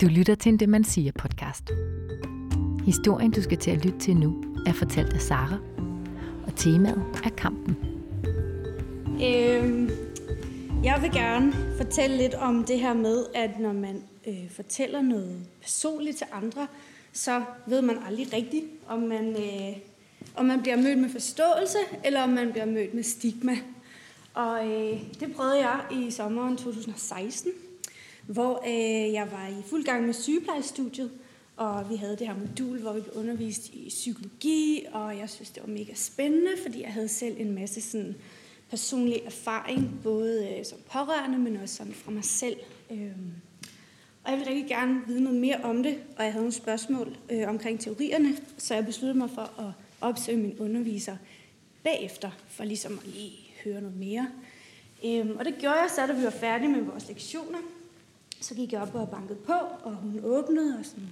[0.00, 1.70] Du lytter til en Det Man Siger podcast.
[2.84, 5.58] Historien, du skal til at lytte til nu, er fortalt af Sara,
[6.46, 7.76] og temaet er kampen.
[9.06, 9.90] Øhm,
[10.84, 15.46] jeg vil gerne fortælle lidt om det her med, at når man øh, fortæller noget
[15.62, 16.66] personligt til andre,
[17.12, 19.76] så ved man aldrig rigtigt, om man, øh,
[20.36, 23.56] om man bliver mødt med forståelse, eller om man bliver mødt med stigma.
[24.34, 27.52] Og øh, det prøvede jeg i sommeren 2016,
[28.26, 31.10] hvor øh, jeg var i fuld gang med sygeplejestudiet,
[31.56, 35.50] og vi havde det her modul, hvor vi blev undervist i psykologi, og jeg synes,
[35.50, 38.14] det var mega spændende, fordi jeg havde selv en masse sådan,
[38.70, 42.56] personlig erfaring, både øh, som pårørende, men også sådan fra mig selv.
[42.90, 43.10] Øh,
[44.24, 47.16] og jeg ville rigtig gerne vide noget mere om det, og jeg havde nogle spørgsmål
[47.30, 51.16] øh, omkring teorierne, så jeg besluttede mig for at opsøge min underviser
[51.84, 54.28] bagefter, for ligesom at lige høre noget mere.
[55.04, 57.58] Øhm, og det gjorde jeg så, da vi var færdige med vores lektioner.
[58.40, 61.08] Så gik jeg op og bankede på, og hun åbnede og sådan,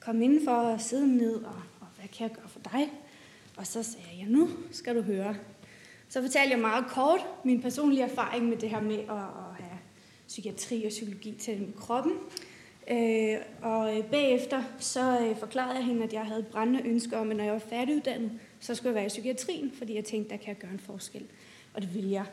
[0.00, 2.92] kom indenfor og sidde ned, og, og hvad kan jeg gøre for dig?
[3.56, 5.36] Og så sagde jeg, ja nu skal du høre.
[6.08, 9.78] Så fortalte jeg meget kort min personlige erfaring med det her med at, at have
[10.28, 12.12] psykiatri og psykologi til kroppen.
[12.90, 17.30] Øh, og øh, bagefter så øh, forklarede jeg hende, at jeg havde brændende ønske om,
[17.30, 20.36] at når jeg var færdiguddannet, så skulle jeg være i psykiatrien, fordi jeg tænkte, der
[20.36, 21.26] kan jeg gøre en forskel.
[21.74, 22.24] Og det ville jeg.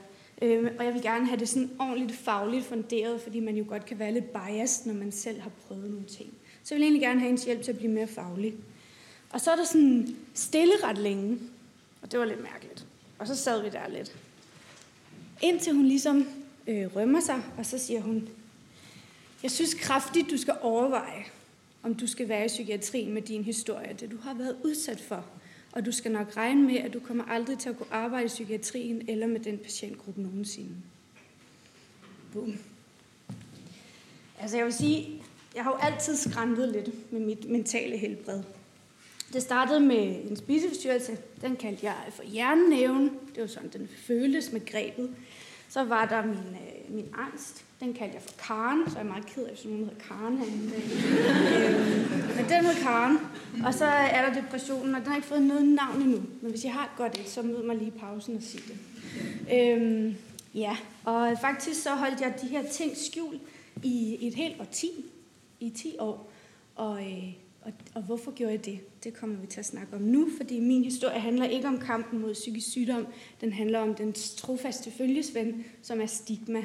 [0.41, 3.85] Øh, og jeg vil gerne have det sådan ordentligt fagligt funderet, fordi man jo godt
[3.85, 6.29] kan være lidt biased, når man selv har prøvet nogle ting.
[6.63, 8.55] Så jeg vil egentlig gerne have ens hjælp til at blive mere faglig.
[9.29, 11.39] Og så er der sådan stille ret længe,
[12.01, 12.85] og det var lidt mærkeligt.
[13.19, 14.15] Og så sad vi der lidt.
[15.41, 16.27] Indtil hun ligesom
[16.67, 18.29] øh, rømmer sig, og så siger hun,
[19.43, 21.23] jeg synes kraftigt, du skal overveje,
[21.83, 25.25] om du skal være i psykiatrien med din historie, det du har været udsat for.
[25.73, 28.27] Og du skal nok regne med, at du kommer aldrig til at kunne arbejde i
[28.27, 30.75] psykiatrien eller med den patientgruppe nogensinde.
[32.33, 32.57] Boom.
[34.39, 35.23] Altså jeg vil sige,
[35.55, 38.43] jeg har jo altid skræmtet lidt med mit mentale helbred.
[39.33, 41.17] Det startede med en spiseforstyrrelse.
[41.41, 43.19] Den kaldte jeg for hjernenæven.
[43.35, 45.15] Det var sådan, den føles med grebet.
[45.73, 47.65] Så var der min, øh, min angst.
[47.79, 50.37] Den kaldte jeg for Karen, så er jeg meget ked af, hvis nogen hedder Karen
[50.37, 50.75] herinde.
[50.75, 50.89] Øh,
[51.65, 53.17] øh, men den hed Karen.
[53.65, 56.21] Og så er der depressionen, og den har ikke fået noget navn endnu.
[56.41, 58.59] Men hvis jeg har et godt et, så mød mig lige i pausen og sig
[58.67, 58.77] det.
[59.53, 60.15] Øh,
[60.53, 63.41] ja, og faktisk så holdt jeg de her ting skjult
[63.83, 64.91] i et helt årti.
[65.59, 66.31] I 10 år.
[66.75, 67.33] Og, øh,
[67.65, 68.79] og, og hvorfor gjorde jeg det?
[69.03, 72.21] Det kommer vi til at snakke om nu, fordi min historie handler ikke om kampen
[72.21, 73.07] mod psykisk sygdom.
[73.41, 76.63] Den handler om den trofaste følgesven, som er stigma.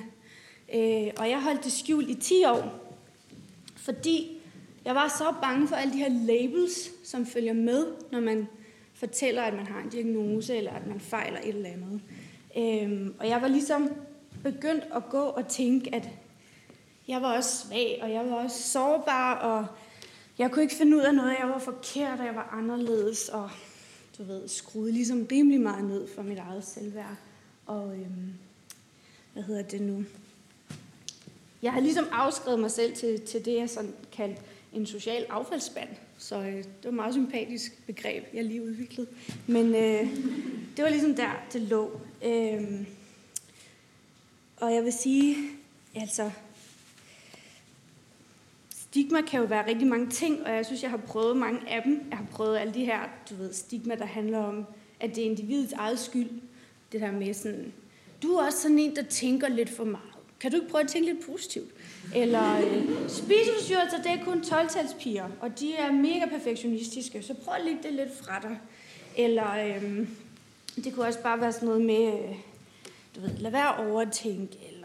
[0.75, 2.95] Øh, og jeg holdt det skjult i 10 år,
[3.77, 4.41] fordi
[4.85, 8.47] jeg var så bange for alle de her labels, som følger med, når man
[8.95, 12.01] fortæller, at man har en diagnose, eller at man fejler et eller andet.
[12.57, 13.91] Øh, og jeg var ligesom
[14.43, 16.09] begyndt at gå og tænke, at
[17.09, 19.67] jeg var også svag, og jeg var også sårbar, og
[20.39, 21.37] jeg kunne ikke finde ud af noget.
[21.41, 23.51] Jeg var forkert, og jeg var anderledes, og
[24.19, 27.17] du ved, skruede ligesom rimelig meget ned for mit eget selvværd.
[27.67, 28.33] Og øhm,
[29.33, 30.05] hvad hedder det nu?
[31.63, 35.89] Jeg har ligesom afskrevet mig selv til, til det, jeg sådan kaldte en social affaldsspand.
[36.19, 39.09] Så øh, det var et meget sympatisk begreb, jeg lige udviklede.
[39.47, 40.17] Men øh,
[40.77, 42.01] det var ligesom der, det lå.
[42.25, 42.87] Øh,
[44.57, 45.37] og jeg vil sige,
[45.95, 46.31] altså,
[48.99, 51.83] stigma kan jo være rigtig mange ting, og jeg synes, jeg har prøvet mange af
[51.83, 52.07] dem.
[52.11, 53.01] Jeg har prøvet alle de her,
[53.31, 54.67] du ved, stigma, der handler om,
[55.01, 56.31] at det er individets eget skyld.
[56.93, 57.73] Det der med sådan,
[58.23, 60.05] du er også sådan en, der tænker lidt for meget.
[60.41, 61.71] Kan du ikke prøve at tænke lidt positivt?
[62.15, 67.65] Eller øh, spiseforstyrrelser, det er kun 12-talspiger, og de er mega perfektionistiske, så prøv at
[67.65, 68.59] lægge det lidt fra dig.
[69.17, 70.09] Eller øh,
[70.85, 72.35] det kunne også bare være sådan noget med, øh,
[73.17, 74.78] du ved, lad være at overtænke, eller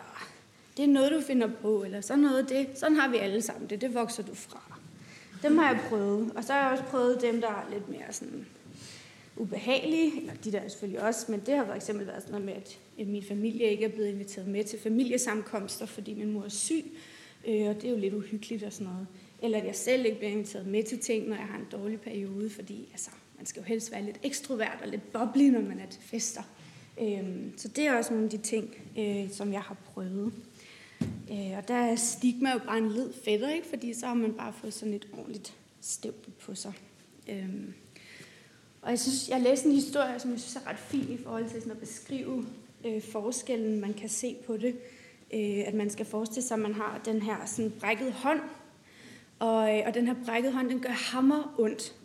[0.77, 2.49] det er noget, du finder på, eller sådan noget.
[2.49, 4.79] Det, sådan har vi alle sammen det, det vokser du fra.
[5.43, 8.11] Dem har jeg prøvet, og så har jeg også prøvet dem, der er lidt mere
[8.11, 8.45] sådan
[9.37, 12.45] ubehagelige, eller de der er selvfølgelig også, men det har for eksempel været sådan noget
[12.45, 12.53] med,
[12.99, 16.85] at min familie ikke er blevet inviteret med til familiesamkomster, fordi min mor er syg,
[17.47, 19.07] øh, og det er jo lidt uhyggeligt og sådan noget.
[19.41, 22.01] Eller at jeg selv ikke bliver inviteret med til ting, når jeg har en dårlig
[22.01, 25.79] periode, fordi altså, man skal jo helst være lidt ekstrovert og lidt boblig, når man
[25.79, 26.41] er til fester.
[27.01, 27.23] Øh,
[27.57, 30.33] så det er også nogle af de ting, øh, som jeg har prøvet.
[31.31, 33.67] Øh, og der er stigma jo bare en led fætter, ikke?
[33.67, 36.73] fordi så har man bare fået sådan et ordentligt stempel på sig.
[37.29, 37.49] Øh,
[38.81, 41.49] og jeg synes, jeg læste en historie, som jeg synes er ret fin i forhold
[41.49, 42.45] til sådan at beskrive
[42.85, 44.75] øh, forskellen, man kan se på det.
[45.33, 48.39] Øh, at man skal forestille sig, at man har den her sådan brækket hånd,
[49.39, 51.95] og, øh, og den her brækket hånd, den gør hammer ondt.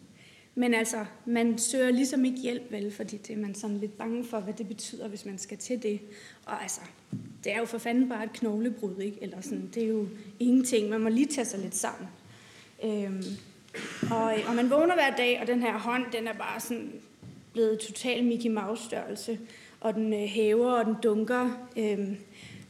[0.54, 4.24] Men altså, man søger ligesom ikke hjælp, vel, fordi det er man sådan lidt bange
[4.24, 6.00] for, hvad det betyder, hvis man skal til det.
[6.46, 6.80] Og altså,
[7.44, 9.18] det er jo for fanden bare et knoglebrud, ikke?
[9.22, 10.08] Eller sådan, det er jo
[10.40, 10.88] ingenting.
[10.88, 12.08] Man må lige tage sig lidt sammen.
[12.84, 13.24] Øhm,
[14.10, 16.92] og, og man vågner hver dag, og den her hånd, den er bare sådan
[17.52, 19.38] blevet total Mickey Mouse-størrelse,
[19.80, 21.50] og den øh, hæver, og den dunker.
[21.76, 22.16] Øhm,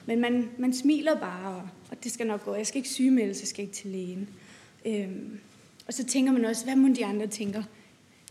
[0.06, 2.54] men man, man smiler bare, og, og det skal nok gå.
[2.54, 4.28] Jeg skal ikke sygemelde, jeg skal ikke til lægen.
[4.86, 5.38] Øhm,
[5.86, 7.62] og så tænker man også, hvad må de andre tænker?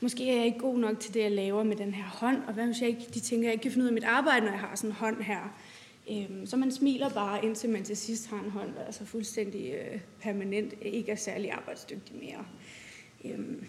[0.01, 2.53] Måske er jeg ikke god nok til det, jeg laver med den her hånd, og
[2.53, 4.45] hvad hvis jeg ikke, de tænker, at jeg ikke kan finde ud af mit arbejde,
[4.45, 5.59] når jeg har sådan en hånd her.
[6.11, 9.05] Øhm, så man smiler bare, indtil man til sidst har en hånd, der er så
[9.05, 12.45] fuldstændig øh, permanent ikke er særlig arbejdsdygtig mere.
[13.25, 13.65] Øhm,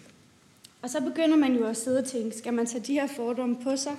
[0.83, 3.57] og så begynder man jo at sidde og tænke, skal man tage de her fordomme
[3.57, 3.97] på sig?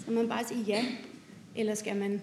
[0.00, 0.84] Skal man bare sige ja?
[1.56, 2.22] Eller skal man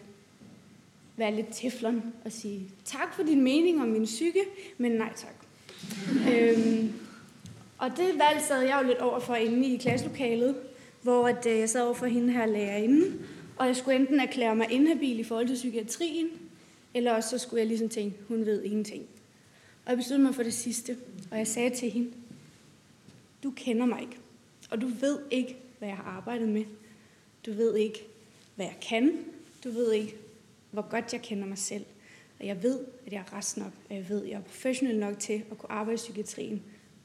[1.18, 4.40] være lidt teflon og sige tak for din mening om min psyke,
[4.78, 5.36] men nej tak.
[6.34, 6.94] øhm,
[7.78, 10.56] og det valg sad jeg jo lidt over for inde i klasselokalet,
[11.02, 13.12] hvor at, øh, jeg sad over for hende her lærerinde,
[13.58, 16.28] og jeg skulle enten erklære mig inhabil i forhold til psykiatrien,
[16.94, 19.06] eller også så skulle jeg ligesom tænke, hun ved ingenting.
[19.86, 20.98] Og jeg besluttede mig for det sidste,
[21.32, 22.12] og jeg sagde til hende,
[23.44, 24.18] du kender mig ikke,
[24.72, 26.66] og du ved ikke, hvad jeg har arbejdet med.
[27.46, 28.08] Du ved ikke,
[28.56, 29.18] hvad jeg kan.
[29.64, 30.16] Du ved ikke,
[30.72, 31.86] hvor godt jeg kender mig selv.
[32.40, 35.00] Og jeg ved, at jeg er rest nok, og jeg ved, at jeg er professionel
[35.00, 36.64] nok til at kunne arbejde i psykiatrien,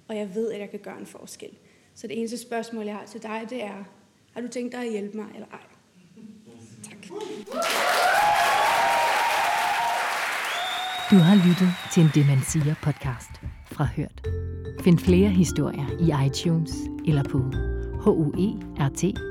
[0.08, 1.50] og jeg ved, at jeg kan gøre en forskel.
[1.94, 3.84] Så det eneste spørgsmål, jeg har til dig, det er,
[4.32, 5.77] har du tænkt dig at hjælpe mig, eller ej?
[11.10, 13.31] Du har lyttet til en Det Man Siger podcast
[13.66, 14.22] fra Hørt.
[14.81, 16.72] Find flere historier i iTunes
[17.06, 17.38] eller på
[18.00, 19.28] huert.dk.